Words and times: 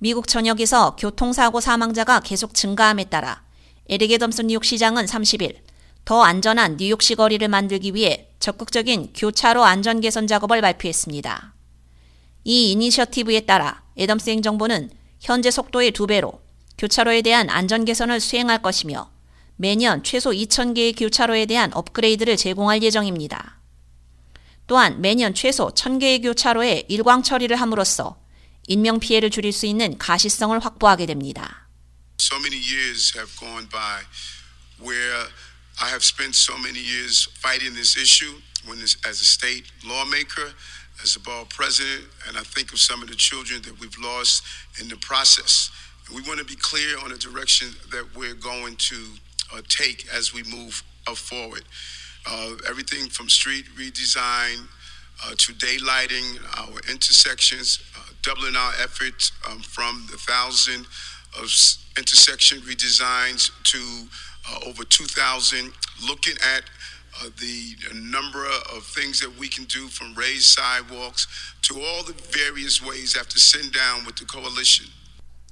미국 0.00 0.28
전역에서 0.28 0.94
교통사고 0.96 1.60
사망자가 1.60 2.20
계속 2.20 2.54
증가함에 2.54 3.04
따라 3.04 3.42
에릭 3.88 4.12
애덤스 4.12 4.42
뉴욕 4.42 4.64
시장은 4.64 5.06
30일 5.06 5.56
더 6.04 6.22
안전한 6.22 6.76
뉴욕시 6.76 7.16
거리를 7.16 7.46
만들기 7.48 7.94
위해 7.94 8.28
적극적인 8.38 9.12
교차로 9.14 9.64
안전 9.64 10.00
개선 10.00 10.26
작업을 10.26 10.60
발표했습니다. 10.60 11.54
이 12.44 12.72
이니셔티브에 12.72 13.40
따라 13.40 13.82
애덤스 13.98 14.30
행정부는 14.30 14.90
현재 15.20 15.50
속도의 15.50 15.90
두 15.90 16.06
배로 16.06 16.40
교차로에 16.78 17.22
대한 17.22 17.50
안전 17.50 17.84
개선을 17.84 18.20
수행할 18.20 18.62
것이며 18.62 19.10
매년 19.56 20.04
최소 20.04 20.30
2,000개의 20.30 20.96
교차로에 20.96 21.46
대한 21.46 21.72
업그레이드를 21.74 22.36
제공할 22.36 22.80
예정입니다. 22.84 23.58
또한 24.68 25.00
매년 25.00 25.34
최소 25.34 25.70
1,000개의 25.70 26.22
교차로에 26.22 26.84
일광 26.86 27.24
처리를 27.24 27.56
함으로써 27.56 28.16
인명 28.67 28.99
피해를 28.99 29.29
줄일 29.29 29.51
수 29.51 29.65
있는 29.65 29.97
가시성을 29.97 30.59
확보하게 30.59 31.05
됩니다. 31.05 31.67
So 32.19 32.37
many 32.39 32.57
years 32.57 33.17
have 33.17 33.35
gone 33.39 33.67
by 33.69 34.03
where 34.79 35.27
I 35.81 35.89
have 35.89 36.03
spent 36.03 36.35
so 36.35 36.57
many 36.57 36.79
years 36.79 37.27
fighting 37.41 37.73
this 37.73 37.97
issue 37.97 38.39
when 38.65 38.79
this, 38.79 38.95
as 39.03 39.19
a 39.19 39.25
state 39.25 39.65
lawmaker, 39.83 40.53
as 41.01 41.15
a 41.15 41.19
borough 41.19 41.47
president, 41.49 42.05
and 42.27 42.37
I 42.37 42.43
think 42.43 42.71
of 42.71 42.79
some 42.79 43.01
of 43.01 43.09
the 43.09 43.15
children 43.15 43.61
that 43.63 43.79
we've 43.79 43.97
lost 43.99 44.43
in 44.79 44.87
the 44.87 44.97
process. 44.97 45.71
We 46.13 46.21
want 46.21 46.39
to 46.39 46.45
be 46.45 46.55
clear 46.55 46.97
on 47.03 47.09
the 47.09 47.17
direction 47.17 47.75
that 47.91 48.05
we're 48.15 48.35
going 48.35 48.75
to 48.75 48.95
uh, 49.53 49.61
take 49.67 50.07
as 50.13 50.33
we 50.33 50.43
move 50.43 50.83
uh, 51.07 51.15
forward. 51.15 51.63
Uh, 52.25 52.55
everything 52.69 53.09
from 53.09 53.27
street 53.29 53.65
redesign 53.77 54.67
uh, 55.25 55.31
to 55.37 55.53
daylighting 55.53 56.39
our 56.57 56.79
intersections, 56.89 57.79
uh, 57.97 58.06
doubling 58.28 58.56
our 58.56 58.74
efforts 58.84 59.32
um, 59.48 59.60
from 59.60 60.04
the 60.12 60.18
thousand 60.18 60.84
of 61.40 61.48
intersection 61.96 62.60
redesigns 62.60 63.50
to 63.64 63.80
uh, 64.48 64.68
over 64.68 64.84
2,000, 64.84 65.72
looking 66.06 66.36
at 66.56 66.62
uh, 67.16 67.30
the 67.40 67.74
number 67.94 68.44
of 68.76 68.84
things 68.84 69.18
that 69.20 69.32
we 69.40 69.48
can 69.48 69.64
do 69.64 69.88
from 69.88 70.14
raised 70.14 70.48
sidewalks 70.58 71.26
to 71.62 71.74
all 71.80 72.02
the 72.04 72.12
various 72.30 72.84
ways 72.84 73.16
after 73.16 73.38
sitting 73.38 73.70
down 73.72 74.04
with 74.04 74.16
the 74.16 74.26
coalition. 74.26 74.86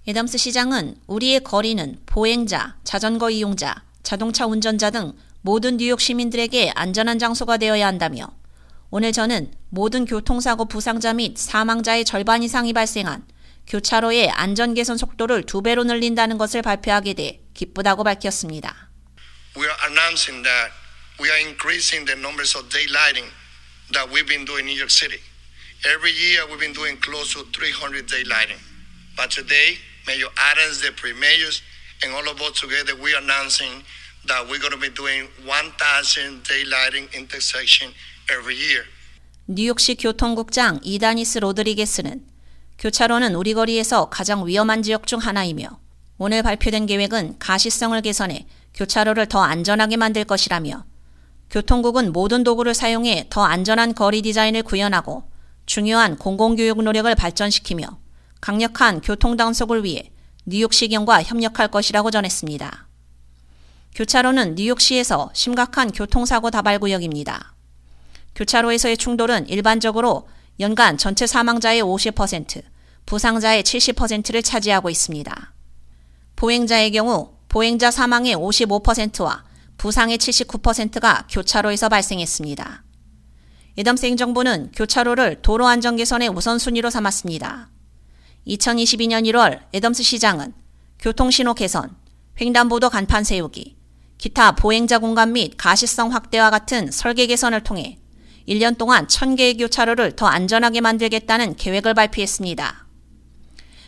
애덤스 0.06 0.39
시장은 0.39 1.00
우리의 1.06 1.41
거리는 1.41 1.98
보행자, 2.06 2.77
자전거 2.84 3.31
이용자, 3.31 3.83
자동차 4.03 4.47
운전자 4.47 4.91
등 4.91 5.15
모든 5.41 5.78
뉴욕 5.78 6.00
시민들에게 6.00 6.72
안전한 6.77 7.19
장소가 7.19 7.56
되어야 7.56 7.87
한다며 7.87 8.31
오늘 8.91 9.11
저는 9.12 9.53
모든 9.69 10.05
교통사고 10.05 10.69
부상자 10.69 11.12
및 11.12 11.37
사망자의 11.37 12.05
절반 12.05 12.45
이상이 12.45 12.73
발생한 12.73 13.27
교차로의 13.67 14.31
안전 14.31 14.75
개선 14.75 14.97
속도를 14.97 15.43
두 15.43 15.61
배로 15.61 15.83
늘린다는 15.83 16.39
것을 16.39 16.62
발표하게 16.62 17.15
돼 17.15 17.41
기쁘다고 17.53 18.05
밝혔습니다. 18.05 18.91
We 19.56 19.65
are 19.65 19.77
announcing 19.89 20.45
that 20.45 20.73
we 21.20 21.28
are 21.31 21.41
increasing 21.43 22.06
the 22.06 22.17
numbers 22.17 22.56
of 22.56 22.69
daylighting 22.69 23.27
that 23.93 24.06
we've 24.09 24.28
been 24.28 24.45
doing 24.45 24.69
in 24.69 24.70
New 24.70 24.78
York 24.78 24.95
City. 24.95 25.19
Every 25.84 26.15
year 26.15 26.47
we've 26.47 26.62
been 26.62 26.75
doing 26.75 26.97
close 27.03 27.34
to 27.34 27.43
300 27.50 28.06
daylighting. 28.06 28.62
But 29.17 29.31
today, 29.31 29.78
Mayor 30.06 30.31
Adams, 30.39 30.81
the 30.81 30.93
pre-mayors, 30.93 31.62
and 32.05 32.15
all 32.15 32.28
of 32.31 32.41
us 32.41 32.61
together, 32.61 32.95
we 32.95 33.15
are 33.15 33.23
announcing 33.23 33.83
that 34.27 34.47
we're 34.48 34.61
going 34.61 34.72
to 34.72 34.81
be 34.81 34.92
doing 34.92 35.28
1,000 35.45 36.42
daylighting 36.42 37.09
intersection 37.14 37.92
every 38.31 38.56
year. 38.56 38.84
뉴욕시 39.48 39.95
교통국장 39.95 40.81
이다니스 40.83 41.39
로드리게스는 41.39 42.25
교차로는 42.78 43.34
우리 43.34 43.55
거리에서 43.55 44.09
가장 44.11 44.47
위험한 44.47 44.83
지역 44.83 45.06
중 45.06 45.20
하나이며 45.20 45.78
오늘 46.19 46.42
발표된 46.42 46.87
계획은 46.87 47.39
가시성을 47.39 48.00
개선해 48.03 48.47
교차로를 48.75 49.27
더 49.27 49.42
안전하게 49.42 49.97
만들 49.97 50.25
것이라며 50.25 50.84
교통국은 51.50 52.12
모든 52.12 52.43
도구를 52.43 52.75
사용해 52.75 53.27
더 53.31 53.44
안전한 53.44 53.94
거리 53.94 54.22
디자인을 54.22 54.62
구현하고 54.62 55.31
중요한 55.66 56.16
공공교육 56.16 56.83
노력을 56.83 57.12
발전시키며 57.15 57.98
강력한 58.41 59.00
교통 59.00 59.37
단속을 59.37 59.84
위해 59.84 60.10
뉴욕시경과 60.47 61.22
협력할 61.22 61.69
것이라고 61.69 62.10
전했습니다. 62.10 62.85
교차로는 63.97 64.57
뉴욕시에서 64.57 65.31
심각한 65.33 65.91
교통사고 65.91 66.51
다발 66.51 66.79
구역입니다. 66.79 67.55
교차로에서의 68.34 68.99
충돌은 68.99 69.49
일반적으로 69.49 70.29
연간 70.61 70.99
전체 70.99 71.27
사망자의 71.27 71.83
50%, 71.83 72.62
부상자의 73.07 73.62
70%를 73.62 74.43
차지하고 74.43 74.91
있습니다. 74.91 75.55
보행자의 76.37 76.93
경우 76.93 77.33
보행자 77.49 77.91
사망의 77.91 78.37
55%와 78.37 79.45
부상의 79.79 80.19
79%가 80.19 81.27
교차로에서 81.31 81.89
발생했습니다. 81.89 82.84
이덤스 83.77 84.05
행정부는 84.05 84.73
교차로를 84.73 85.41
도로 85.41 85.67
안전 85.67 85.97
개선의 85.97 86.28
우선순위로 86.28 86.91
삼았습니다. 86.91 87.71
2022년 88.47 89.27
1월 89.31 89.61
애덤스 89.75 90.03
시장은 90.03 90.53
교통신호 90.99 91.55
개선, 91.55 91.97
횡단보도 92.39 92.91
간판 92.91 93.25
세우기, 93.25 93.75
기타 94.19 94.53
보행자 94.53 94.99
공간 94.99 95.32
및 95.32 95.54
가시성 95.56 96.12
확대와 96.12 96.50
같은 96.50 96.91
설계 96.91 97.27
개선을 97.27 97.62
통해 97.62 97.99
1년 98.49 98.78
동안 98.78 99.06
1000개의 99.06 99.59
교차로를 99.59 100.16
더 100.16 100.27
안전하게 100.27 100.81
만들겠다는 100.81 101.56
계획을 101.56 101.94
발표했습니다. 101.94 102.87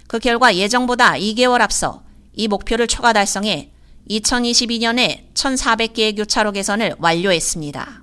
그 0.09 0.19
결과 0.19 0.57
예정보다 0.57 1.13
2개월 1.13 1.61
앞서 1.61 2.03
이 2.33 2.49
목표를 2.49 2.87
초과 2.87 3.13
달성해 3.13 3.71
2022년에 4.11 5.35
1,400개의 5.35 6.17
교차로 6.17 6.53
개선을 6.53 6.97
완료했습니다. 6.99 8.03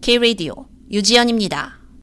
K-Radio 0.00 0.66
유지연입니다. 0.90 1.79